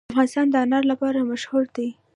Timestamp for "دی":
1.75-1.89